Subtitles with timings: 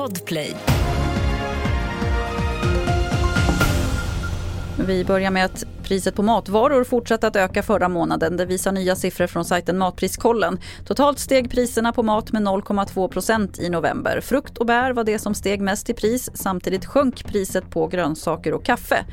[0.00, 0.56] Podplay.
[4.86, 8.36] Vi börjar med att priset på matvaror fortsatte att öka förra månaden.
[8.36, 10.58] Det visar nya siffror från sajten Matpriskollen.
[10.86, 14.20] Totalt steg priserna på mat med 0,2 procent i november.
[14.20, 16.30] Frukt och bär var det som steg mest i pris.
[16.34, 19.04] Samtidigt sjönk priset på grönsaker och kaffe.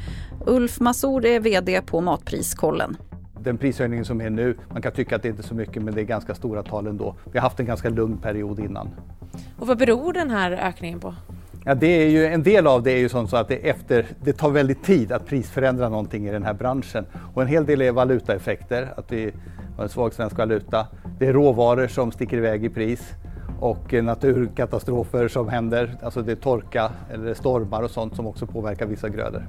[0.45, 2.97] Ulf Massour är VD på Matpriskollen.
[3.39, 5.95] Den prishöjningen som är nu, man kan tycka att det inte är så mycket men
[5.95, 7.15] det är ganska stora tal ändå.
[7.31, 8.89] Vi har haft en ganska lugn period innan.
[9.59, 11.15] Och vad beror den här ökningen på?
[11.65, 14.05] Ja, det är ju, en del av det är ju sånt så att det, efter,
[14.23, 17.05] det tar väldigt tid att prisförändra någonting i den här branschen.
[17.33, 19.31] Och en hel del är valutaeffekter, att vi
[19.77, 20.87] har en svag svensk valuta.
[21.19, 23.13] Det är råvaror som sticker iväg i pris
[23.59, 28.85] och naturkatastrofer som händer, alltså det är torka eller stormar och sånt som också påverkar
[28.85, 29.47] vissa grödor.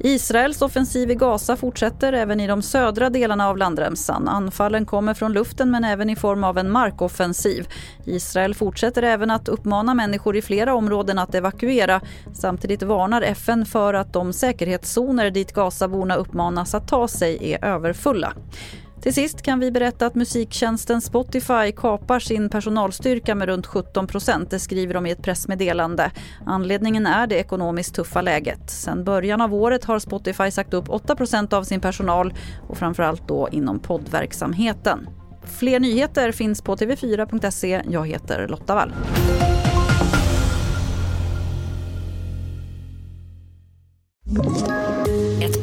[0.00, 4.28] Israels offensiv i Gaza fortsätter även i de södra delarna av landremsan.
[4.28, 7.68] Anfallen kommer från luften men även i form av en markoffensiv.
[8.04, 12.00] Israel fortsätter även att uppmana människor i flera områden att evakuera.
[12.34, 18.32] Samtidigt varnar FN för att de säkerhetszoner dit Gazaborna uppmanas att ta sig är överfulla.
[19.02, 24.50] Till sist kan vi berätta att musiktjänsten Spotify kapar sin personalstyrka med runt 17 procent.
[24.50, 26.10] Det skriver de i ett pressmeddelande.
[26.46, 28.70] Anledningen är det ekonomiskt tuffa läget.
[28.70, 32.34] Sedan början av året har Spotify sagt upp 8 procent av sin personal
[32.68, 35.08] och framförallt då inom poddverksamheten.
[35.44, 37.82] Fler nyheter finns på tv4.se.
[37.90, 38.92] Jag heter Lotta Wall.